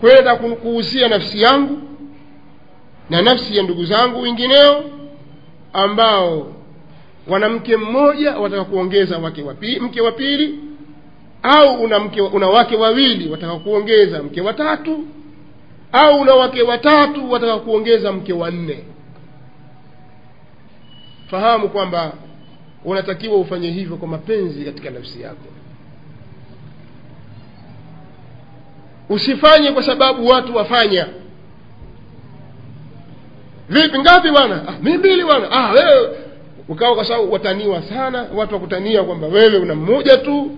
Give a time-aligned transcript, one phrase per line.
[0.00, 1.78] kwa kuuzia nafsi yangu
[3.10, 4.84] na nafsi ya ndugu zangu wengineo
[5.72, 6.52] ambao
[7.28, 10.58] wanamke mmoja wataka kuongeza wake wapi, mke wa pili
[11.42, 15.04] au una mke una wake wawili wataka kuongeza mke watatu
[15.92, 18.84] au una wake watatu wataka kuongeza mke wa nne.
[21.30, 22.12] Fahamu kwamba
[22.84, 25.46] unatakiwa ufanye hivyo kwa mapenzi katika nafsi yako
[29.10, 31.06] usifanye kwa sababu watu wafanya.
[33.68, 34.62] Vipi ngapi bwana?
[34.68, 35.50] Ah, mi mbili bwana.
[35.50, 36.08] Ah, wewe.
[36.68, 40.50] Ukawa kwa sababu wataniwa sana watu wakutania kwamba wewe una mmoja tu.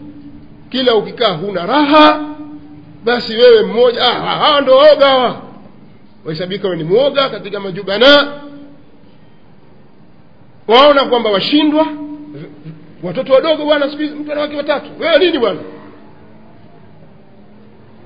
[0.70, 2.20] Kila ukikaa huna raha
[3.04, 4.02] basi wewe mmoja.
[4.02, 5.42] Ah, hawa ndo waoga hawa.
[6.24, 8.32] Wahesabika we ni mwoga katika majubana.
[10.68, 11.86] Waona kwamba washindwa.
[13.02, 14.90] Watoto wadogo bwana siku hizi mtu ana wake watatu.
[15.00, 15.60] Wewe nini bwana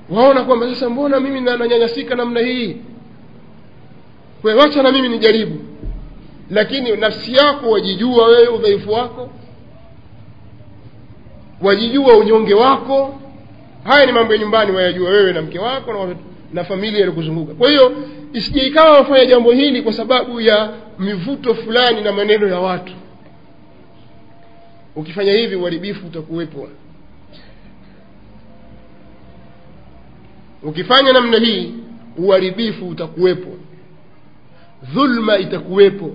[0.09, 2.77] waona kwamba sasa mbona mimi nanyanyasika namna hii?
[4.43, 5.59] We wacha na mimi nijaribu.
[6.49, 9.29] Lakini nafsi yako wajijua wewe udhaifu wako.
[11.61, 13.19] Wajijua unyonge wako.
[13.83, 16.15] Haya ni mambo ya nyumbani wayajua wewe na mke wako na,
[16.53, 17.91] na familia ilikuzunguka kwa hiyo
[18.33, 22.93] isije ikawa wafanya jambo hili kwa sababu ya mivuto fulani na maneno ya watu.
[24.95, 26.69] Ukifanya hivi uharibifu utakuwepo
[30.67, 31.73] ukifanya namna hii
[32.17, 33.49] uharibifu utakuwepo.
[34.93, 36.11] Dhulma itakuwepo.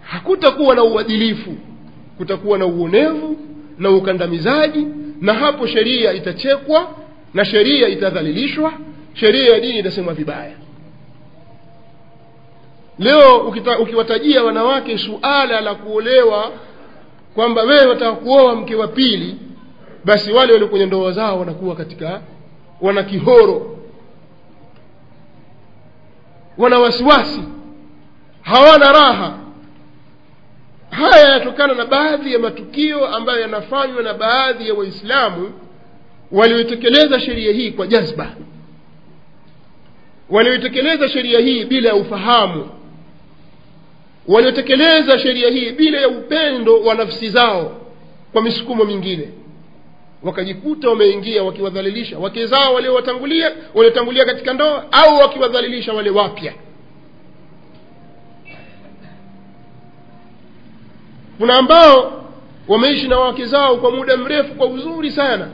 [0.00, 1.54] Hakutakuwa na uadilifu.
[2.16, 3.36] Kutakuwa na uonevu
[3.78, 4.86] na ukandamizaji
[5.20, 6.94] na hapo sheria itachekwa
[7.34, 8.72] na sheria itadhalilishwa
[9.14, 10.56] sheria ya dini itasemwa vibaya.
[12.98, 16.52] Leo ukita, ukiwatajia wanawake suala la kuolewa
[17.34, 19.36] kwamba wewe wataka kuoa mke wa pili
[20.04, 22.20] basi wale walio kwenye ndoa zao wanakuwa katika
[22.82, 23.78] wana kihoro
[26.58, 27.42] wana wasiwasi
[28.42, 29.38] hawana raha.
[30.90, 35.52] Haya yanatokana na baadhi ya matukio ambayo yanafanywa na baadhi ya waislamu
[36.32, 38.36] walioitekeleza sheria hii kwa jazba.
[40.30, 42.68] Walioitekeleza sheria hii bila ya ufahamu.
[44.28, 47.80] Waliotekeleza sheria hii bila ya upendo wa nafsi zao
[48.32, 49.28] kwa misukumo mingine
[50.24, 56.52] wakajikuta wameingia wakiwadhalilisha wake zao waliowatangulia waliotangulia katika ndoa au wakiwadhalilisha wale wapya.
[61.38, 62.24] Kuna ambao
[62.68, 65.48] wameishi na wake zao kwa muda mrefu kwa uzuri sana.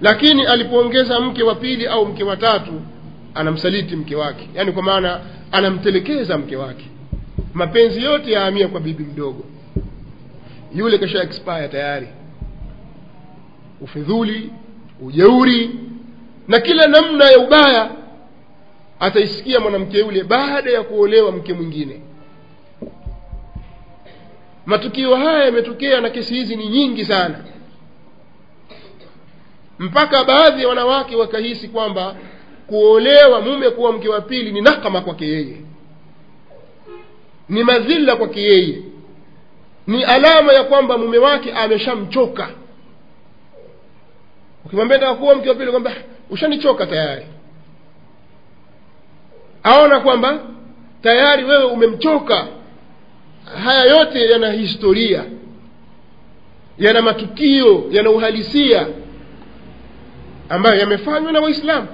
[0.00, 2.72] Lakini alipoongeza mke wa pili au mke wa tatu
[3.34, 4.48] anamsaliti mke wake.
[4.54, 5.20] Yaani kwa maana
[5.52, 6.84] anamtelekeza mke wake.
[7.54, 9.44] Mapenzi yote yahamia kwa bibi mdogo
[10.74, 12.08] yule kesha expire tayari.
[13.80, 14.50] Ufidhuli
[15.02, 15.70] ujeuri
[16.48, 17.90] na kila namna ya ubaya
[19.00, 22.00] ataisikia mwanamke yule baada ya kuolewa mke mwingine.
[24.66, 27.44] Matukio haya yametokea na kesi hizi ni nyingi sana.
[29.78, 32.16] Mpaka baadhi ya wanawake wakahisi kwamba
[32.66, 35.56] kuolewa mume kuwa mke wa pili ni nakama kwake yeye.
[37.48, 38.82] Ni madhila kwake yeye
[39.86, 42.48] ni alama ya kwamba mume wake ameshamchoka.
[44.66, 45.92] Ukimwambia taka kuwa mke wa pili kwamba
[46.30, 47.26] ushanichoka tayari.
[49.62, 50.38] Aona kwamba
[51.02, 52.46] tayari wewe umemchoka.
[53.64, 55.24] Haya yote yana historia.
[56.78, 58.86] Yana matukio yana uhalisia
[60.48, 61.88] ambayo yamefanywa na waislamu.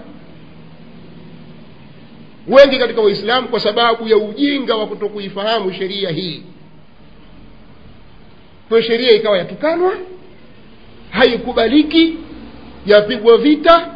[2.48, 6.42] Wengi katika waislamu kwa sababu ya ujinga wa kutokuifahamu sheria hii
[8.70, 9.92] kwayo sheria ikawa yatukanwa
[11.10, 12.14] haikubaliki
[12.86, 13.90] yapigwa vita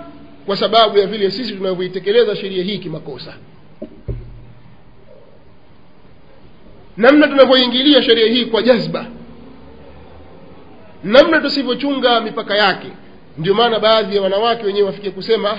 [0.46, 3.34] kwa sababu ya vile sisi tunavyoitekeleza sheria hii kimakosa.
[6.96, 9.06] Namna tunavyoingilia sheria hii kwa jazba
[11.04, 12.86] namna tusivyochunga mipaka yake
[13.38, 15.58] ndio maana baadhi ya wanawake wenyewe wafikie kusema "Ah,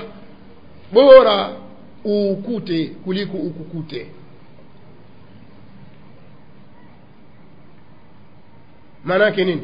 [0.94, 1.50] bora
[2.06, 4.08] uukute kuliko ukukute
[9.06, 9.62] maana nini?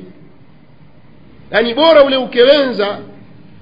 [1.52, 3.00] Yaani bora ule ukewenza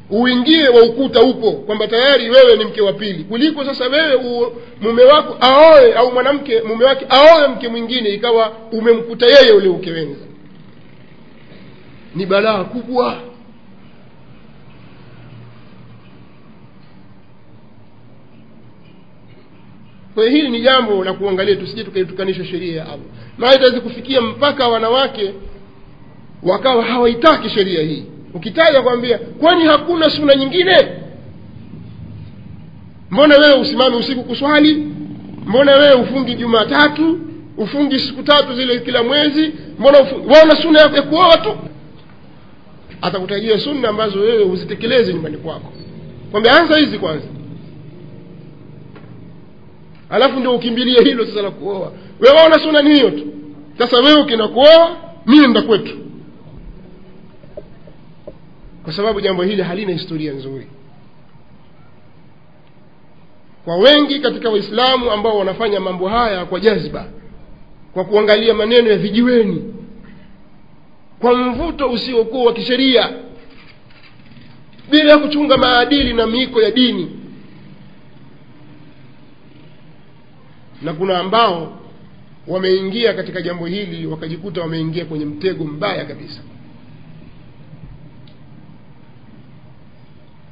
[0.09, 3.23] uingie wa ukuta upo kwamba tayari wewe ni mke wa pili.
[3.23, 9.25] Kuliko sasa wewe mume wako aoe au mwanamke mume wake aoe mke mwingine ikawa umemkuta
[9.25, 10.25] yeye ule ukewenza.
[12.15, 13.21] Ni balaa kubwa.
[20.15, 22.99] Kwa hili ni jambo la kuangalia tusije tukaitukanisha sheria ya allah.
[23.37, 25.33] Maana itaweza kufikia mpaka wanawake
[26.43, 28.03] wakawa hawaitaki sheria hii.
[28.33, 30.87] Ukitaja kwambia kwani hakuna suna nyingine?
[33.11, 34.75] Mbona wewe usimame usiku kuswali?
[35.45, 37.19] Mbona wewe ufungi jumatatu?
[37.57, 39.51] Ufungi siku tatu zile kila mwezi?
[39.79, 39.97] Mbona
[40.33, 41.57] waona suna ya kuoa tu?
[43.01, 45.73] Atakutajia sunna ambazo wewe uzitekeleze nyumbani kwako.
[46.31, 47.27] Kwambia anza hizi kwanza.
[50.09, 51.91] Alafu ndio ukimbilie hilo sasa la kuoa.
[52.19, 53.27] Wewe waona suna ni hiyo tu.
[53.77, 54.47] Sasa wewe ukina
[55.25, 55.97] mimi nda kwetu
[58.89, 60.67] kwa sababu jambo hili halina historia nzuri.
[63.65, 67.05] Kwa wengi katika waislamu ambao wanafanya mambo haya kwa jazba
[67.93, 69.73] kwa kuangalia maneno ya vijiweni
[71.19, 73.09] kwa mvuto usiokuwa wa kisheria
[74.91, 77.11] bila ya kuchunga maadili na miiko ya dini.
[80.81, 81.79] Na kuna ambao
[82.47, 86.41] wameingia katika jambo hili wakajikuta wameingia kwenye mtego mbaya kabisa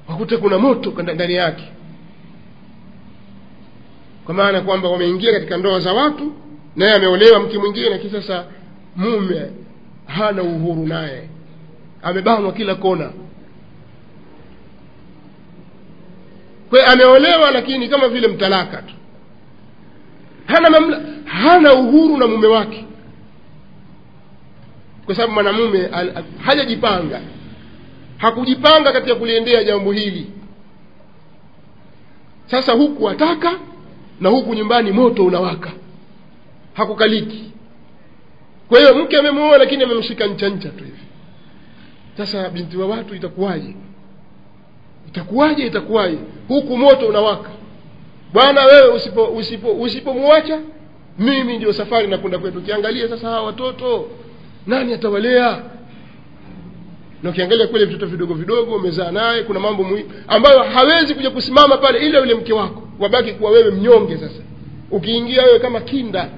[0.10, 1.64] wakute kuna moto ndani yake.
[4.26, 6.34] Kwa maana kwamba wameingia katika ndoa za watu
[6.76, 8.46] naye ameolewa mke mwingine lakini sasa
[8.96, 9.52] mume
[10.06, 11.30] hana uhuru naye.
[12.04, 13.12] Amebanwa kila kona.
[16.70, 18.94] Kwa ameolewa lakini kama vile mtalaka tu.
[20.46, 22.86] Hana mamla, hana uhuru na mume wake.
[25.06, 25.90] Kwa sababu mwanamume
[26.46, 27.22] hajajipanga
[28.18, 30.28] hakujipanga katika kuliendea jambo hili.
[32.46, 33.60] Sasa huku ataka
[34.22, 35.72] na huku nyumbani moto unawaka.
[36.74, 37.52] Hakukaliki.
[38.70, 41.02] Kwa hiyo mke amemwoa lakini amemshika ncha ncha tu hivi.
[42.18, 43.76] Sasa binti wa watu itakuwaje?
[45.08, 45.66] Itakuwaje?
[45.68, 46.18] Itakuwaje?
[46.48, 47.50] Huku moto unawaka.
[48.34, 50.60] Bwana wewe usipo usipo usipomwacha
[51.20, 52.58] mimi ndio safari nakwenda kwetu.
[52.58, 54.08] Ukiangalia sasa hawa watoto.
[54.68, 55.64] Nani atawalea
[57.24, 61.78] na ukiangalia kule vitoto vidogo vidogo umezaa naye kuna mambo muhimu ambayo hawezi kuja kusimama
[61.78, 62.84] pale ila yule mke wako.
[63.00, 64.42] Wabaki kuwa wewe mnyonge sasa.
[64.92, 66.30] Ukiingia wewe kama kinda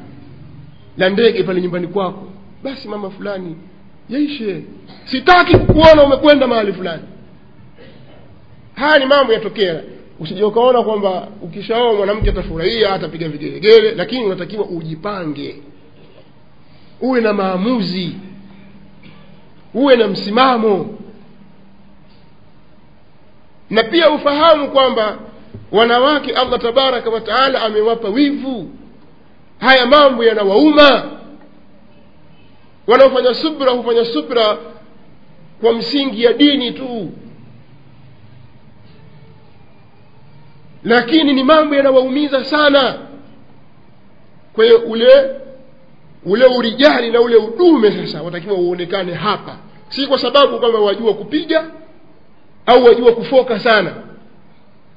[0.97, 2.27] la ndege pale nyumbani kwako
[2.63, 3.55] basi mama fulani
[4.09, 4.63] yaishe.
[5.05, 7.03] Sitaki kukuona umekwenda mahali fulani.
[8.75, 9.81] Haya ni mambo yatokea.
[10.19, 15.55] Usije ukaona kwamba ukishaoa mwanamke atafurahia atapiga vigelegele lakini unatakiwa ujipange.
[17.01, 18.15] Uwe na maamuzi
[19.73, 20.95] uwe na msimamo.
[23.69, 25.17] Na pia ufahamu kwamba
[25.71, 28.69] wanawake allah tabaraka wataala amewapa wivu.
[29.59, 31.11] Haya mambo yanawauma.
[32.87, 34.57] Wanaofanya subra hufanya subra
[35.61, 37.11] kwa msingi ya dini tu.
[40.83, 42.97] Lakini ni mambo yanawaumiza sana.
[44.53, 45.29] Kwa ule
[46.25, 49.57] ule urijali na ule udume sasa watakiwa uonekane hapa.
[49.89, 51.71] Si kwa sababu kwamba wajua kupiga
[52.65, 53.93] au wajua kufoka sana.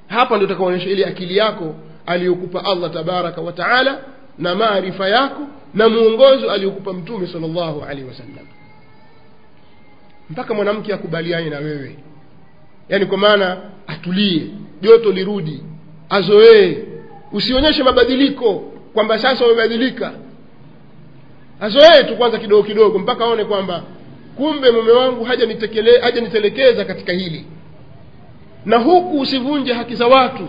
[0.09, 1.75] Hapa ndio utakaonyesha ile akili yako
[2.07, 3.99] aliyokupa allah tabaraka wa taala
[4.39, 5.41] na maarifa yako
[5.75, 8.47] na mwongozo aliyokupa mtume sal llahu alaihi wasallam.
[10.31, 11.99] Mpaka mwanamke akubaliane na wewe.
[12.89, 14.47] Yaani kwa maana atulie
[14.81, 15.63] joto lirudi
[16.11, 16.77] azoee.
[17.33, 18.55] Usionyeshe mabadiliko
[18.95, 20.13] kwamba sasa umebadilika
[21.63, 23.83] azoee tu kwanza kidogo kidogo mpaka aone kwamba
[24.37, 25.25] kumbe mume wangu
[26.03, 27.47] hajanitelekeza katika hili.
[28.65, 30.49] Na huku usivunje haki za watu.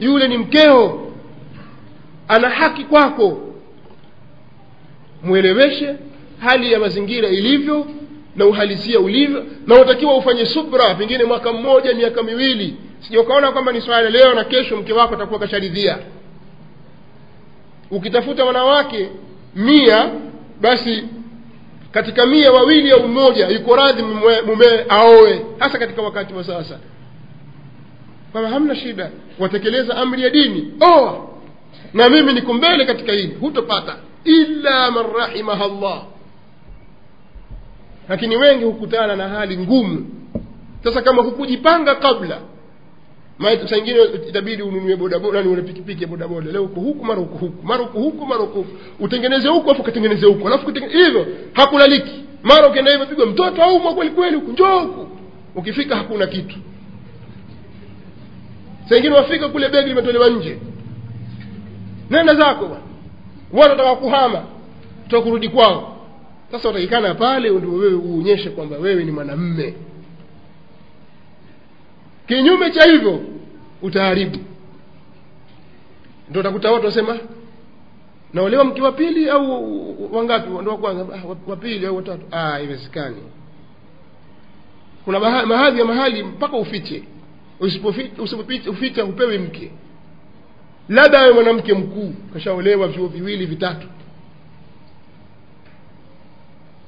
[0.00, 1.12] Yule ni mkeo.
[2.28, 3.38] Ana haki kwako.
[5.22, 5.94] Mweleweshe
[6.40, 7.86] hali ya mazingira ilivyo
[8.36, 12.76] na uhalisia ulivyo na unatakiwa ufanye subra pengine mwaka mmoja miaka miwili.
[13.00, 15.98] Sija ukaona kwamba ni swala leo na kesho mke wako atakuwa kasharidhia.
[17.90, 19.08] Ukitafuta wanawake
[19.54, 20.10] mia
[20.60, 21.04] basi
[21.92, 24.02] katika mia wawili au mmoja yuko radhi
[24.46, 26.78] mumee aoe hasa katika wakati wa sasa.
[28.32, 30.72] Kwamba hamna shida watekeleza amri ya dini.
[30.80, 31.26] Oa
[31.94, 33.96] na mimi niko mbele katika hili hutopata.
[34.24, 36.02] Illa man rahimaha llah
[38.08, 40.06] lakini wengi hukutana na hali ngumu.
[40.84, 42.40] Sasa kama hukujipanga kabla
[43.68, 46.52] saa ingine itabidi ununue bodaboda ni pikipiki bodaboda.
[46.52, 48.64] Leo uko huku mara uko huku mara uko huku mara uko
[49.00, 52.24] utengeneze huku alafu ukatengeneze huku alafu hivyo hakulaliki.
[52.42, 55.06] Mara ukienda hivyo pigwa mtoto aumwa kweli kweli huku njoo huku.
[55.54, 56.56] Ukifika hakuna kitu.
[58.88, 60.58] Saa ingine wafika kule begi limetolewa nje.
[62.10, 62.82] Nenda zako bwana.
[63.52, 64.42] Watu wataka kuhama
[65.08, 65.96] toka kurudi kwao.
[66.50, 69.74] Sasa utakikana pale ndio wewe uonyeshe kwamba wewe ni mwanamme
[72.26, 73.20] kinyume cha hivyo
[73.82, 74.38] utaharibu.
[76.30, 77.18] Ndo utakuta watu wasema
[78.34, 80.50] naolewa mke wa pili au wangapi?
[80.50, 81.06] Ndo wa kwanza
[81.46, 83.16] wa pili au watatu haiwezekani.
[85.04, 87.02] Kuna mahadhi ya mahali mpaka ufiche.
[88.18, 89.70] Usipoficha hupewi mke.
[90.88, 93.86] Labda awe mwanamke mkuu kashaolewa vyuo viwili vitatu.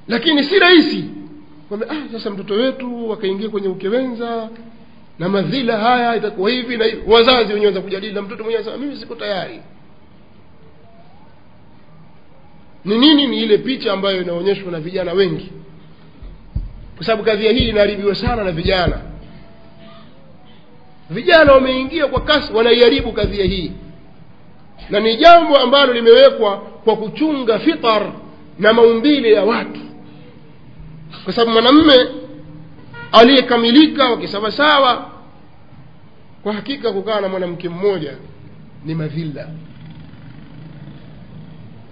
[0.09, 1.05] Lakini si rahisi.
[1.89, 4.49] Ah, sasa mtoto wetu wakaingia kwenye ukewenza
[5.19, 7.03] na madhila haya itakuwa hivi na hivi.
[7.07, 9.61] Wazazi wenyewe wanza kujadili na mtoto mwenyewe anasema mimi siko tayari.
[12.85, 13.27] Ni nini?
[13.27, 15.53] Ni ile picha ambayo inaonyeshwa na vijana wengi.
[16.97, 19.01] Kwa sababu kadhia hii inaharibiwa sana na vijana.
[21.11, 23.73] Vijana wameingia kwa kasi wanaiharibu kadhia hii.
[24.91, 28.13] Na ni jambo ambalo limewekwa kwa kuchunga fitar
[28.59, 29.81] na maumbile ya watu.
[31.25, 31.95] Kwa sababu mwanamme
[33.13, 35.11] aliyekamilika wakisawasawa
[36.43, 38.13] kwa hakika kukaa na mwanamke mmoja
[38.85, 39.49] ni madhila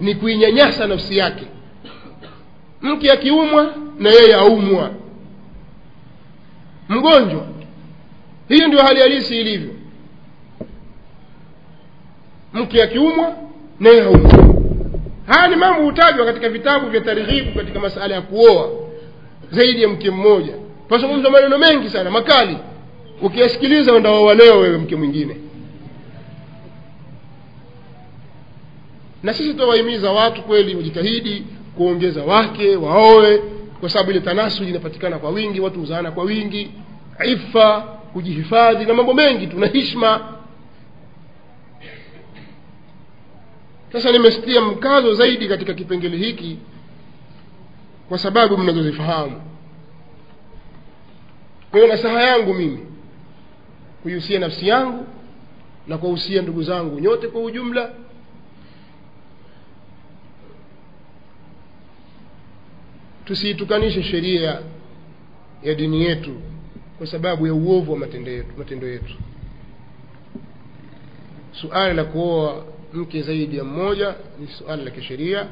[0.00, 1.44] ni kuinyanyasa nafsi yake.
[2.82, 4.90] Mke akiumwa na yeye aumwa.
[6.88, 7.46] Mgonjwa
[8.48, 9.70] hiyo ndio hali halisi ilivyo.
[12.52, 13.36] Mke akiumwa
[13.80, 14.56] na yeye aumwa.
[15.26, 18.70] Haya ni mambo hutajwa katika vitabu vya targhibu katika masala ya kuoa
[19.50, 20.54] zaidi ya mke mmoja
[20.88, 22.58] pazungumza maneno mengi sana makali.
[23.22, 25.36] Ukiyasikiliza undawawa leo wewe mke mwingine.
[29.22, 31.44] Na sisi tutawahimiza watu kweli wajitahidi
[31.76, 33.38] kuongeza wake waoe
[33.80, 36.70] kwa sababu ile tanasuli inapatikana kwa wingi watu huzaana kwa wingi
[37.26, 37.80] ifa
[38.12, 40.20] kujihifadhi na mambo mengi tuna hishma
[43.92, 46.58] sasa nimesitia mkazo zaidi katika kipengele hiki
[48.08, 49.40] kwa sababu mnazozifahamu
[51.76, 52.78] kwa hiyo nasaha yangu mimi
[54.02, 55.06] kuihusia nafsi yangu
[55.86, 57.90] na kuwahusia ndugu zangu nyote kwa ujumla.
[63.24, 64.60] Tusiitukanishe sheria
[65.62, 66.34] ya dini yetu
[66.98, 69.14] kwa sababu ya uovu wa matendo yetu, matendo yetu.
[71.52, 75.46] Suala la kuoa mke zaidi ya mmoja ni suala la kisheria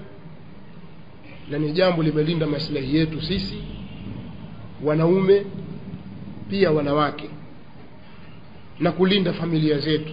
[1.50, 3.59] na ni jambo limelinda maslahi yetu sisi
[4.85, 5.47] wanaume
[6.51, 7.31] pia wanawake
[8.81, 10.13] na kulinda familia zetu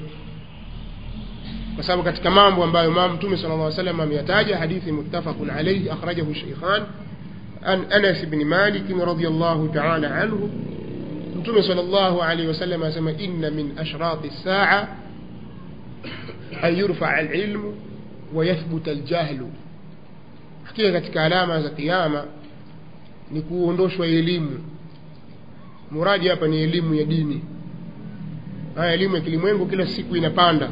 [1.75, 6.33] kwa sababu katika mambo ambayo mama mtume sala llah salam ameyataja hadithi muttafaqun alaihi akhrajahu
[6.33, 6.83] sheikhan
[7.65, 10.49] an anas bni malikin radiallahu taala anhu
[11.39, 14.87] mtume sala llahu alaihi wasallam anasema inna min ashrati lsaa
[16.61, 17.75] an yurfaa alilmu
[18.33, 19.51] wayathbuta aljahlu
[20.63, 22.23] hakika katika alama za kiama
[23.31, 24.59] ni kuondoshwa elimu
[25.91, 27.41] muradi hapa ni elimu ya dini.
[28.75, 30.71] Haya elimu ya kilimwengu kila siku inapanda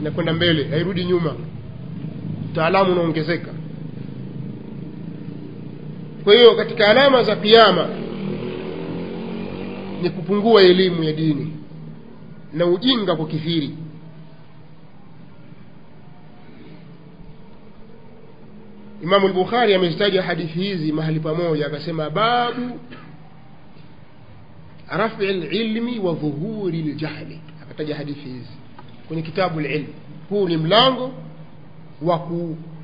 [0.00, 1.34] inakwenda mbele hairudi nyuma.
[2.52, 3.50] Utaalamu unaongezeka.
[6.24, 7.88] Kwa hiyo katika alama za kiama
[10.02, 11.52] ni kupungua elimu ya dini
[12.52, 13.70] na ujinga kwa kithiri
[19.02, 22.80] imamu lbukhari amezitaja hadithi hizi mahali pamoja akasema babu
[24.90, 28.50] rafi lilmi wa dhuhuri ljahli akataja hadithi hizi.
[29.08, 29.88] Kwenye kitabu lilmi
[30.30, 31.12] huu ni mlango
[32.02, 32.18] wa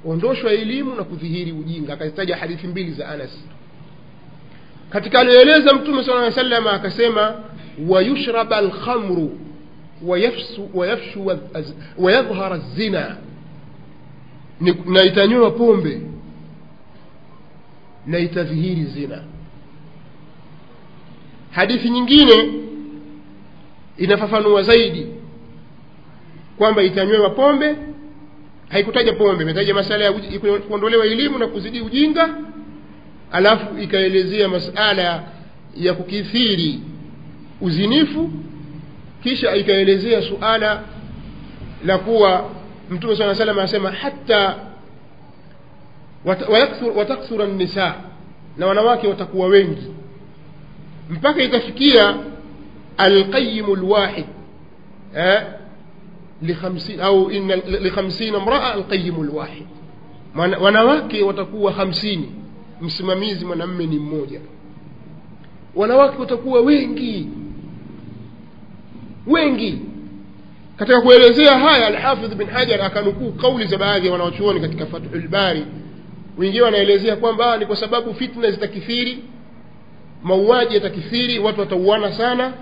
[0.03, 1.93] kuondoshwa elimu na kudhihiri ujinga.
[1.93, 3.45] Akazitaja hadithi mbili za anas.
[4.91, 7.35] Katika aliyoeleza mtume sala aa salama akasema
[7.89, 9.39] wayushraba alkhamru
[10.75, 11.29] wayafshu
[11.99, 13.17] wayadhhara zina
[14.87, 16.01] na itanywewa pombe
[18.07, 19.23] na itadhihiri zina
[21.57, 22.53] hadithi nyingine
[23.97, 25.07] inafafanua zaidi
[26.59, 27.77] kwamba itanywewa pombe
[28.69, 30.13] haikutaja pombe imetaja masala ya
[30.69, 32.29] kuondolewa elimu na kuzidi ujinga
[33.33, 35.23] alafu ikaelezea masala
[35.77, 36.81] ya kukithiri
[37.61, 38.31] uzinifu
[39.23, 40.83] kisha ikaelezea suala
[41.85, 42.51] la kuwa
[42.91, 44.57] mtume saa salam anasema hata
[46.97, 47.95] watakthura nisa
[48.57, 49.83] na wanawake watakuwa wengi
[51.11, 52.17] mpaka ikafikia
[52.97, 54.27] alqayimu lwahid
[55.17, 55.43] eh,
[57.03, 57.31] au
[57.81, 59.67] lihamsina mraa alqayimu lwahid
[60.61, 62.33] wanawake watakuwa hamsini
[62.81, 64.41] msimamizi mwanamme ni mmoja.
[65.75, 67.29] Wanawake watakuwa wengi
[69.27, 69.79] wengi.
[70.77, 75.67] Katika kuelezea haya alhafidh bin hajar akanukuu kauli za baadhi ya wanawachuoni katika fathulbari
[76.39, 79.19] wengine wanaelezea kwamba ni kwa sababu fitna zitakithiri
[80.27, 82.53] mauaji yatakithiri watu watauana sana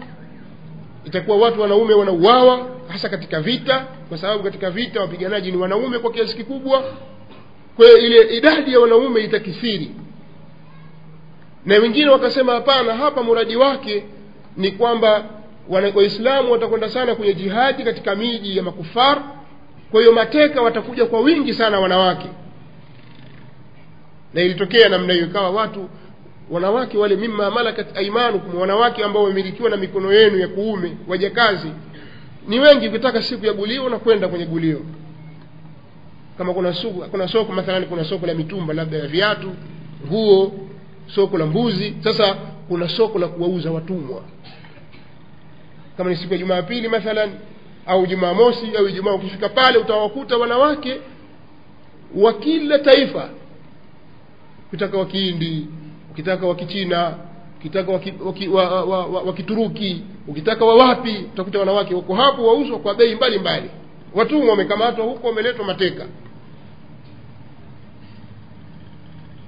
[1.05, 6.13] itakuwa watu wanaume wanauawa hasa katika vita kwa sababu katika vita wapiganaji ni wanaume kwa
[6.13, 6.85] kiasi kikubwa.
[7.77, 9.91] Kwa ile idadi ya wanaume itakithiri.
[11.67, 14.05] Na wengine wakasema hapana hapa muradi wake
[14.57, 15.25] ni kwamba
[15.69, 19.23] waislamu watakwenda sana kwenye jihadi katika miji ya makufar.
[19.91, 22.29] Kwa hiyo mateka watakuja kwa wingi sana wanawake.
[24.35, 25.89] Na ilitokea namna hiyo ikawa watu
[26.51, 31.69] wanawake wale mimma malakat aimanukum wanawake ambao wamemilikiwa na mikono yenu ya kuume wajakazi
[32.49, 34.81] ni wengi ukitaka siku ya gulio unakwenda kwenye gulio.
[36.39, 39.51] Kama kuna soko, kuna soko mathalani kuna soko la mitumba labda ya viatu
[40.07, 40.53] nguo
[41.07, 41.95] soko la mbuzi.
[42.05, 42.35] Sasa
[42.69, 44.23] kuna soko la kuwauza watumwa.
[45.97, 47.31] Kama ni siku ya jumapili mathalan
[47.87, 51.01] au jumamosi au ijumaa ukifika pale utawakuta wanawake
[52.17, 53.29] wa kila taifa
[54.71, 55.67] kutaka wa kihindi
[56.15, 57.15] ukitaka wa kichina
[57.59, 61.95] ukitaka wa, ki, wa, ki, wa, wa, wa, wa kituruki ukitaka wa wapi utakuta wanawake
[61.95, 63.71] wako hapo wauzwa kwa bei mbalimbali.
[64.15, 66.07] Watumwa wamekamatwa huko wameletwa mateka.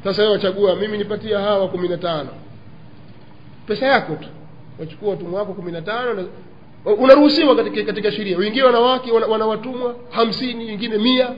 [0.04, 2.28] Sasa wewe wachagua mimi nipatia hawa kumi na tano.
[3.66, 4.28] Pesa yako tu.
[4.80, 6.28] Wachukua watumwa wako kumi na tano
[6.98, 8.38] unaruhusiwa katika, katika sheria.
[8.38, 11.30] Wengine wanawake wana, wana watumwa hamsini wengine mia.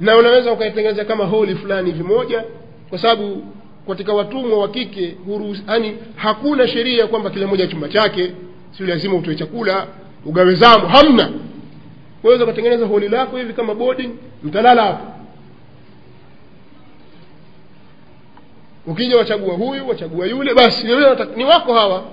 [0.00, 2.44] Na unaweza ukaitengeneza kama holi fulani hivi moja
[2.88, 3.42] kwa sababu
[3.88, 5.16] katika watumwa wa kike
[5.68, 8.32] yani hakuna sheria kwamba kila mmoja chumba chake
[8.76, 9.86] sio lazima utoe chakula
[10.26, 11.30] ugawe zamu hamna.
[12.22, 14.10] Unaweza ukatengeneza holi lako hivi kama boarding
[14.42, 15.06] mtalala hapo.
[18.86, 20.86] Ukija wachagua huyu wachagua yule basi
[21.36, 22.04] ni wako hawa.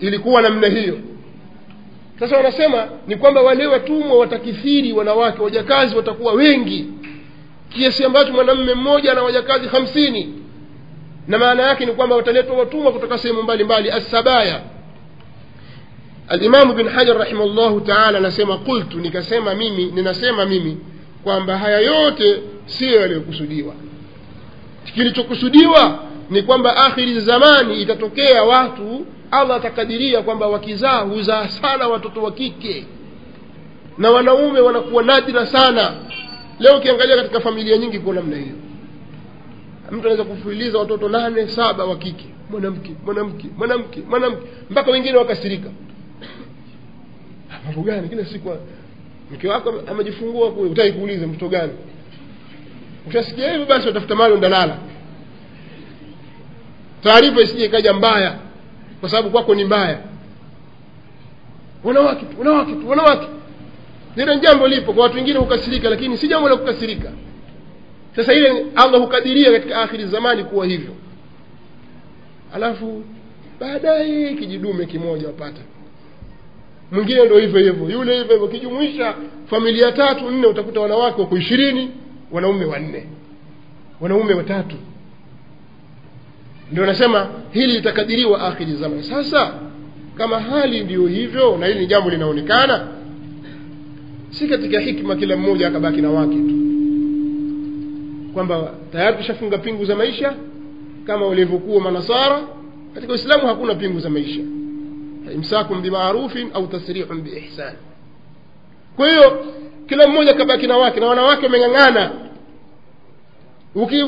[0.00, 0.98] Ilikuwa namna hiyo.
[2.20, 6.86] Sasa wanasema ni kwamba wale watumwa watakithiri wanawake wajakazi watakuwa wengi
[7.70, 10.34] kiasi ambacho mwanamume mmoja ana wajakazi hamsini.
[11.28, 13.90] Na maana yake ni kwamba wataletwa watumwa kutoka sehemu mbalimbali.
[13.90, 14.60] Assabaya.
[16.28, 20.78] Alimamu bin hajar rahimahullahu taala anasema qultu nikasema mimi ninasema mimi
[21.24, 23.74] kwamba haya yote siyo yaliyokusudiwa.
[24.94, 25.98] Kilichokusudiwa
[26.30, 32.86] ni kwamba akhiri zamani itatokea watu allah atakadiria kwamba wakizaa huzaa sana watoto wa kike.
[33.98, 35.92] Na wanaume wanakuwa nadira sana
[36.60, 38.54] leo ukiangalia katika familia nyingi kwa namna hiyo.
[39.90, 42.24] Mtu anaweza kufululiza watoto nane saba wa kike.
[42.50, 44.46] Mwanamke mwanamke mwanamke mwanamke.
[44.70, 45.68] Mpaka wengine wakasirika.
[47.66, 48.08] Mambo gani?
[48.08, 48.56] Kila siku
[49.32, 50.70] mke wako amejifungua kule.
[50.70, 51.72] Utaki kuuliza mtoto gani.
[53.06, 54.76] Ukishasikia hivyo basi watafuta mali ndalala.
[57.02, 58.38] Taarifa isije ikaja mbaya
[59.00, 59.98] kwa sababu kwako ni mbaya.
[61.84, 63.26] Wanawake wanawake wanawake
[64.16, 67.12] lile jambo lipo kwa watu wengine hukasirika lakini si jambo la kukasirika.
[68.16, 70.94] Sasa ile allah hukadiria katika akhiri zamani kuwa hivyo.
[72.54, 73.04] Alafu
[73.60, 75.60] baadaye kijidume kimoja wapata.
[76.92, 79.14] Mwingine ndo hivyo hivyo yule hivyo hivyo kijumuisha
[79.46, 81.90] familia tatu nne utakuta wanawake wako ishirini
[82.30, 83.06] wanaume wanne.
[84.00, 84.76] Wanaume watatu.
[86.72, 89.02] Ndio nasema hili litakadiriwa akhiri zamani.
[89.02, 89.54] Sasa
[90.18, 92.88] kama hali ndiyo hivyo na hili ni jambo linaonekana
[94.30, 96.54] si katika hikma kila mmoja akabaki na wake tu.
[98.34, 100.34] Kwamba tayari tushafunga pingu za maisha
[101.06, 102.40] kama walivyokuwa manasara
[102.94, 104.40] katika uislamu hakuna pingu za maisha.
[105.34, 107.72] Imsakum bimaarufin au tasrihun biihsan
[108.96, 109.44] kwa hiyo
[109.86, 112.10] kila mmoja kabaki na wake na wanawake wameng'ang'ana.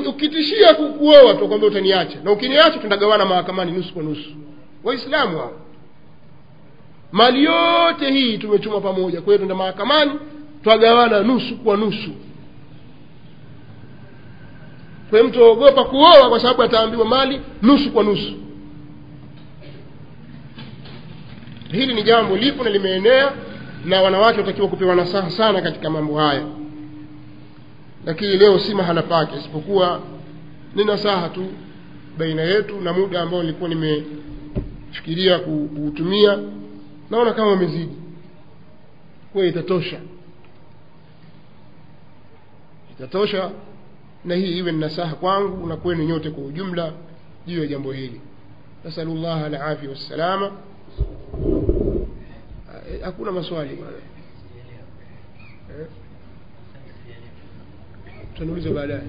[0.08, 2.18] Ukitishia kuoa tu kwamba utaniacha.
[2.24, 4.30] Na ukiniacha tunagawana mahakamani nusu kwa nusu.
[4.84, 5.52] Waislamu hao
[7.12, 10.10] mali yote hii tumechuma pamoja kwa hiyo tuenda mahakamani
[10.64, 12.10] twagawana nusu kwa nusu.
[15.10, 18.34] Kwa hiyo mtu aogopa kuoa kwa sababu ataambiwa mali nusu kwa nusu.
[21.72, 23.32] Hili ni jambo lipo na limeenea
[23.84, 26.42] na wanawake watakiwa kupewa nasaha sana katika mambo haya.
[28.06, 30.00] Lakini leo si mahala pake isipokuwa
[30.74, 31.44] ni nasaha tu
[32.18, 36.38] baina yetu na muda ambao nilikuwa nimefikiria kuutumia
[37.12, 37.96] naona kama wamezidi
[39.32, 40.00] kwa itatosha.
[42.96, 43.50] Itatosha
[44.24, 46.92] na hii iwe nasaha kwangu na kwenu nyote kwa ujumla
[47.46, 48.20] juu ya jambo hili.
[48.84, 50.52] Nasalu llah alafia wassalama
[53.04, 53.72] hakuna maswali.
[55.80, 55.86] Eh?
[58.32, 59.02] tutaniuliza baadaye.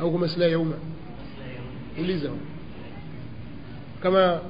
[0.00, 0.76] Au kwa maslahi ya umma?
[2.00, 2.30] Uliza.
[4.02, 4.40] Kama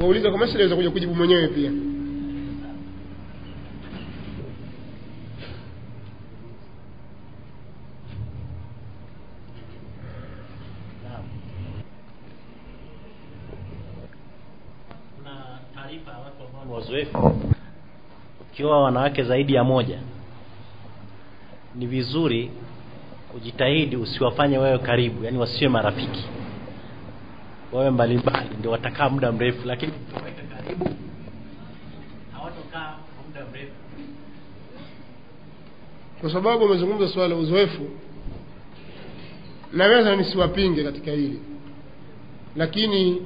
[0.00, 1.70] wauliza kwa maslahi aweza kuja kujibu mwenyewe pia.
[16.70, 17.32] Wazoefu.
[18.40, 19.98] Ukiwa wanawake zaidi ya moja
[21.74, 22.50] ni vizuri
[23.36, 26.24] ujitahidi usiwafanye wewe karibu yani wasiwe marafiki
[27.72, 29.92] wawe mbalimbali ndio watakaa muda mrefu lakini
[30.56, 30.90] karibu.
[32.32, 32.96] Hawatokaa
[36.20, 37.88] kwa sababu amezungumza suala la uzoefu
[39.72, 41.40] naweza nisiwapinge katika hili.
[42.56, 43.22] Lakini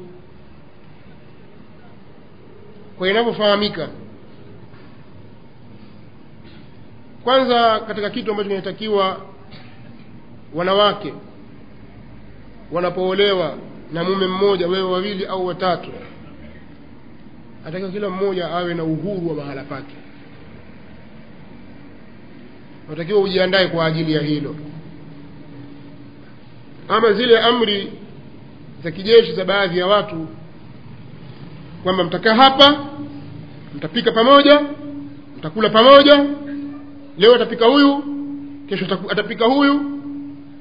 [2.99, 3.89] kwa inavyofahamika
[7.25, 9.21] kwanza katika kitu ambacho kinatakiwa
[10.55, 11.15] wanawake
[12.73, 13.59] wanapoolewa
[13.95, 15.91] na mume mmoja wewe wawili au watatu.
[17.67, 19.95] Atakiwa kila mmoja awe na uhuru wa mahala pake.
[22.89, 24.57] Unatakiwa ujiandae kwa ajili ya hilo.
[26.89, 27.93] Ama zile amri
[28.85, 30.27] za kijeshi za baadhi ya watu
[31.83, 32.85] kwamba mtakaa hapa
[33.75, 34.61] mtapika pamoja
[35.39, 36.27] mtakula pamoja
[37.19, 38.05] leo atapika huyu
[38.69, 39.94] kesho atapika huyu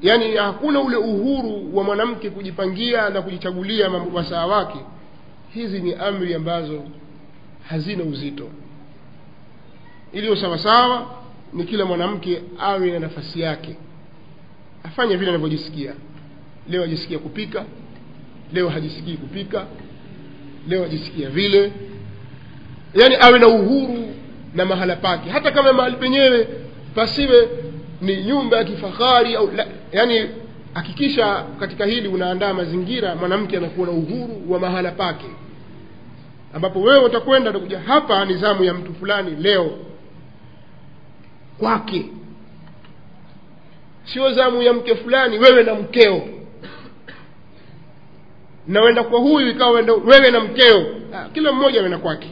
[0.04, 4.80] yaani hakuna ule uhuru wa mwanamke kujipangia na kujichagulia mambo- wasaa wake.
[5.54, 6.84] Hizi ni amri ambazo
[7.70, 8.50] hazina uzito.
[10.14, 11.16] Iliyo sawasawa
[11.54, 13.76] ni kila mwanamke awe na nafasi yake.
[14.84, 15.94] Afanye vile anavyojisikia.
[16.70, 17.66] Leo ajisikia kupika
[18.54, 19.66] leo hajisikii kupika
[20.68, 21.72] leo ajisikia vile.
[22.94, 24.14] Yaani awe na uhuru
[24.56, 25.30] na mahala pake.
[25.30, 26.48] Hata kama mahali penyewe
[26.96, 27.50] pasiwe
[28.02, 30.30] ni nyumba ya kifahari au la, yani
[30.74, 35.26] hakikisha katika hili unaandaa mazingira mwanamke anakuwa na uhuru wa mahala pake.
[36.54, 39.72] Ambapo wewe utakwenda utakuja hapa ni zamu ya mtu fulani leo.
[41.60, 42.06] Kwake.
[44.04, 46.22] Sio zamu ya mke fulani wewe na mkeo.
[48.68, 49.72] Na wenda kwa huyu ikawa
[50.06, 50.86] wewe na mkeo.
[51.14, 52.30] Ah, kila mmoja wenda kwake.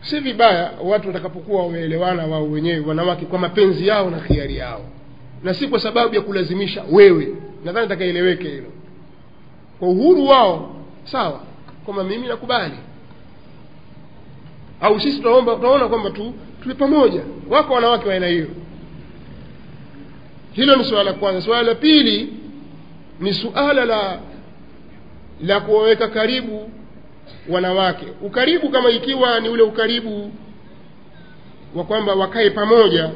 [0.00, 4.84] Si vibaya watu watakapokuwa wameelewana wao wenyewe wanawake kwa mapenzi yao na khiari yao
[5.44, 7.34] na si kwa sababu ya kulazimisha wewe.
[7.64, 8.72] Nadhani takaeleweke hilo.
[9.78, 11.40] Kwa uhuru wao sawa.
[11.84, 12.74] Kwamba mimi nakubali.
[14.80, 17.20] Au sisi tunaomba tunaona kwamba tu tuwe pamoja.
[17.50, 18.46] Wako wanawake wa aina hiyo.
[20.52, 21.40] Hilo ni suala la kwanza.
[21.40, 22.32] Suala la pili
[23.20, 24.18] ni suala la
[25.42, 26.70] la kuwaweka karibu
[27.48, 28.06] wanawake.
[28.22, 30.32] Ukaribu kama ikiwa ni ule ukaribu
[31.74, 33.10] wa kwamba wakae pamoja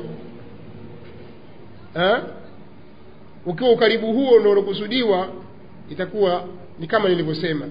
[3.47, 5.29] ukiwa ukaribu huo ndio unakusudiwa
[5.91, 6.45] itakuwa
[6.79, 7.65] ni kama nilivyosema.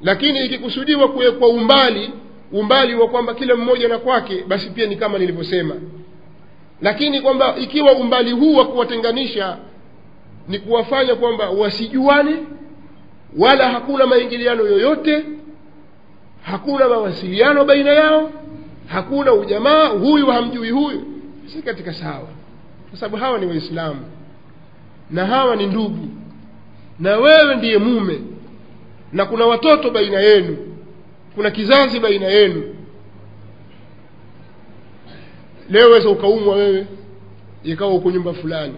[0.00, 2.10] Lakini ikikusudiwa kuwekwa umbali
[2.52, 5.74] umbali wa kwamba kila mmoja na kwake basi pia ni kama nilivyosema.
[6.82, 9.56] Lakini kwamba ikiwa umbali huu wa kuwatenganisha
[10.48, 12.36] ni kuwafanya kwamba wasijuane
[13.38, 15.24] wala hakuna maingiliano yoyote
[16.42, 18.30] hakuna mawasiliano baina yao
[18.86, 21.02] hakuna ujamaa huyu hamjui huyu
[21.46, 22.28] si katika sawa
[22.90, 24.00] kwa sababu hawa ni waislamu.
[25.10, 26.08] Na hawa ni ndugu.
[27.00, 28.20] Na wewe ndiye mume.
[29.12, 30.56] Na kuna watoto baina yenu.
[31.34, 32.74] Kuna kizazi baina yenu.
[35.70, 36.86] Leo weza ukaumwa wewe
[37.64, 38.74] ikawa uko nyumba fulani.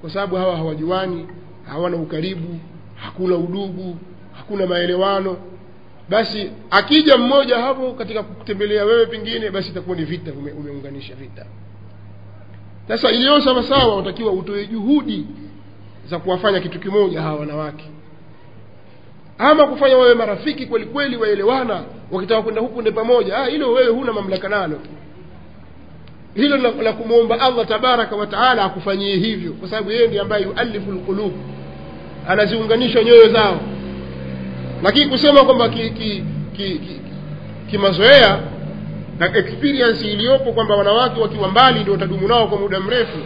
[0.00, 1.26] Kwa sababu hawa hawajuani
[1.68, 2.58] hawana ukaribu
[2.94, 3.96] hakuna udugu
[4.32, 5.36] hakuna maelewano.
[6.08, 11.46] Basi akija mmoja hapo katika kutembelea wewe pengine basi itakuwa ni vita ume, umeunganisha vita
[12.88, 15.26] sasa iliyo sawasawa unatakiwa utoe juhudi
[16.10, 17.84] za kuwafanya kitu kimoja hawa wanawake.
[19.38, 23.36] Ama kufanya wawe marafiki kweli kweli waelewana wakitaka kwenda huku nde pamoja.
[23.38, 24.78] Ah, hilo wewe huna mamlaka nalo.
[26.34, 30.92] Hilo la, la kumwomba allah tabaraka wataala akufanyie hivyo kwa sababu yeye ndiye ambaye yualifu
[30.92, 31.32] lqulub
[32.28, 33.60] anaziunganisha nyoyo zao.
[34.82, 36.24] Lakini kusema kwamba kimazoea ki,
[36.56, 37.00] ki, ki,
[37.70, 38.40] kimazoea
[39.18, 43.18] na experience iliyopo kwamba wanawake wakiwa mbali ndio watadumu nao kwa muda mrefu.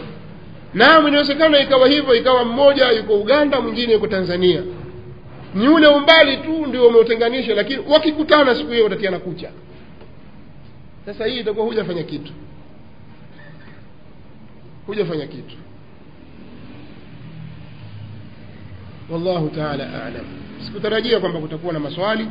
[0.73, 4.61] Naam inawezekana ikawa hivyo ikawa mmoja yuko uganda mwingine yuko tanzania.
[5.55, 9.49] Ni ule umbali tu ndio umeutenganisha lakini wakikutana siku hiyo watatiana kucha.
[11.05, 12.31] Sasa hii itakuwa hujafanya kitu.
[14.87, 15.55] Hujafanya kitu.
[19.09, 20.25] Wallahu taala alam.
[20.65, 22.27] Sikutarajia kwamba kutakuwa na maswali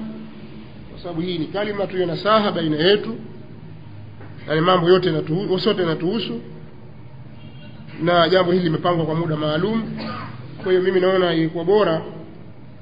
[0.90, 3.16] kwa sababu hii ni kalima tuyo nasaha baina yetu
[4.48, 6.40] na ni mambo yote natuhu, sote natuhusu
[8.02, 9.96] na jambo hili limepangwa kwa muda maalum.
[10.62, 12.02] Kwa hiyo mimi naona ilikuwa bora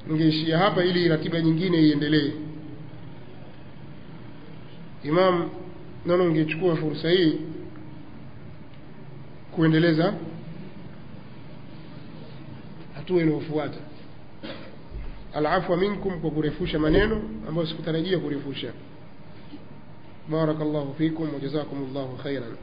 [0.07, 2.31] ningeishia hapa ili ratiba nyingine iendelee.
[5.03, 5.49] Imam
[6.05, 7.33] naona ungechukua fursa hii
[9.51, 10.13] kuendeleza
[12.95, 13.77] hatua inayofuata
[15.33, 18.71] alafwa minkum kwa kurefusha maneno ambayo sikutarajia kurefusha
[20.29, 22.55] barakallahu fikum wajazakum llahu khairan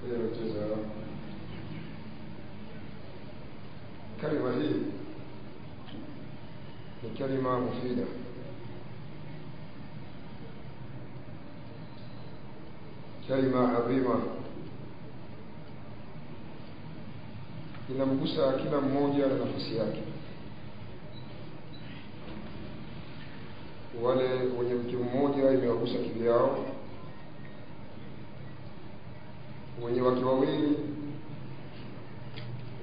[0.00, 0.66] kuelekeza
[4.20, 4.82] kalima hii
[7.02, 8.06] ni kalima mufida
[13.28, 14.22] kalima adhima
[17.90, 20.02] inamgusa kila mmoja na nafasi yake
[24.02, 24.24] wale
[24.58, 26.58] wenye mti mmoja imewagusa kivyao
[29.84, 30.76] wenye wake wawili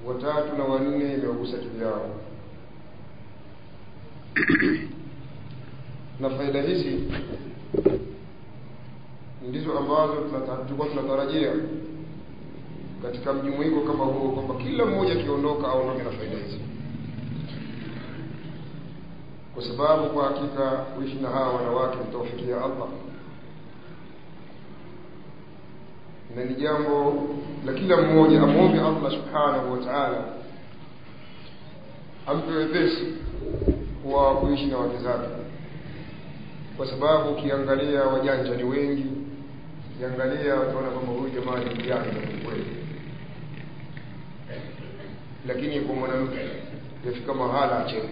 [0.06, 2.10] watatu na wanne imewagusa kivyao
[6.20, 7.00] na faida hizi
[9.48, 10.14] ndizo ambazo
[10.64, 11.52] tulikuwa tunatarajia
[13.02, 16.60] katika mjumuiko kama huo kwamba kila mmoja akiondoka aondoke na faida hizi
[19.54, 22.88] kwa sababu kwa hakika kuishi na hawa wanawake mtaufikia allah.
[26.36, 27.24] Na ni jambo
[27.66, 30.24] la kila mmoja amwombe allah subhanahu wa taala
[32.26, 33.06] ampe wepesi
[34.12, 35.28] wa kuishi na wake zake.
[36.76, 39.06] Kwa sababu ukiangalia wajanja ni wengi
[39.96, 42.66] ukiangalia utaona kwamba huyu jamaa ni mjanja kweli
[45.48, 46.38] lakini kwa mwanamke
[47.06, 48.08] yafika mahala acheka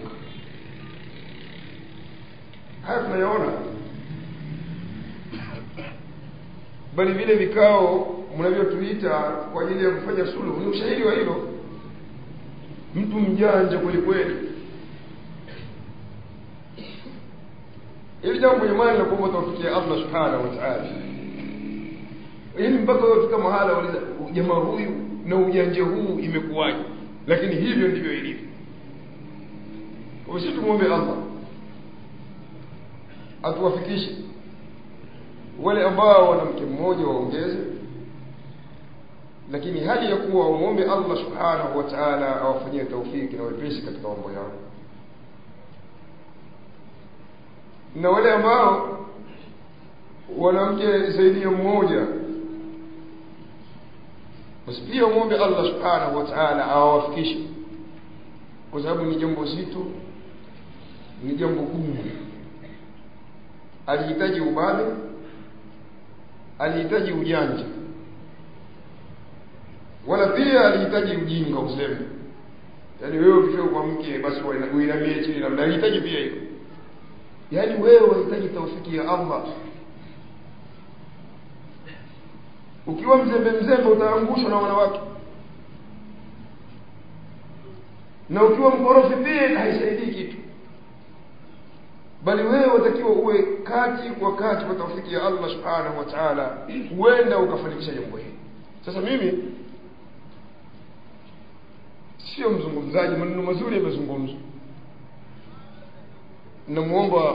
[2.86, 3.52] haya tunayaona.
[6.96, 9.10] Bali vile vikao mnavyotuita
[9.52, 10.60] kwa ajili ya kufanya suluhu.
[10.60, 11.48] Ni ushahidi wa hilo.
[12.94, 14.34] Mtu mjanja kweli kweli.
[18.22, 20.84] Ili jambo jamani la kuomba tawfikia allah subhanahu wa taala.
[22.58, 23.98] Yaani mpaka wafika mahala waliza
[24.32, 24.90] jamaa huyu
[25.26, 26.78] na ujanja huu imekuwaje?
[27.26, 28.46] Lakini hivyo ndivyo ilivyo.
[30.56, 31.16] Tumwombe allah
[33.42, 34.16] atuwafikishe
[35.62, 37.58] wale ambao wana mke mmoja waongeze.
[39.52, 44.32] Lakini hali ya kuwa wamwombe allah subhanahu wa taala awafanyie taufiki na wepesi katika mambo
[44.32, 44.50] yao.
[47.96, 48.98] Na wale ambao
[50.38, 52.06] wanamke zaidi ya mmoja
[54.66, 57.38] basi pia umwombe allah subhanahu wa taala awawafikishe.
[58.70, 59.86] Kwa sababu ni jambo zito
[61.24, 61.96] ni jambo gumu
[63.86, 64.84] alihitaji ubabe
[66.58, 67.64] alihitaji ujanja.
[70.06, 71.96] Wala pia alihitaji ujinga useme.
[73.02, 74.40] Yaani wewe ukifika kwa mke basi
[74.74, 76.32] uinamie chini labda alihitaji pia hiyo
[77.50, 79.42] yaani wewe wahitaji taufiki ya allah.
[82.86, 85.00] Ukiwa mzembe mzembe utaangushwa na wanawake.
[88.30, 90.36] Na ukiwa mkorofi pia haisaidii kitu
[92.24, 96.58] bali wewe watakiwa uwe kati kwa kati kwa taufiki ya allah subhanahu wa taala
[96.96, 98.34] huenda ukafanikisha jambo hili.
[98.86, 99.44] Sasa mimi
[102.18, 104.36] sio mzungumzaji maneno mazuri yamezungumzwa.
[106.68, 107.34] Namwomba